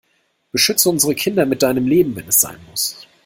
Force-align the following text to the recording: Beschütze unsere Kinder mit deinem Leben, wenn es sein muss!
Beschütze 0.51 0.89
unsere 0.89 1.13
Kinder 1.13 1.45
mit 1.45 1.61
deinem 1.61 1.85
Leben, 1.85 2.15
wenn 2.15 2.27
es 2.27 2.41
sein 2.41 2.57
muss! 2.71 3.05